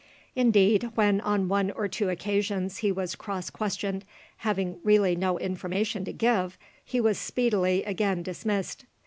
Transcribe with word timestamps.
Indeed, 0.35 0.89
when 0.95 1.21
on 1.21 1.47
one 1.47 1.69
or 1.69 1.87
two 1.87 2.09
occasions 2.09 2.77
he 2.77 2.91
was 2.91 3.13
cross 3.13 3.51
questioned, 3.51 4.03
having 4.37 4.79
really 4.83 5.15
no 5.15 5.37
information 5.37 6.05
to 6.05 6.11
give, 6.11 6.57
he 6.83 6.99
was 6.99 7.19
speedily 7.19 7.83
again 7.83 8.23
dismissed. 8.23 8.85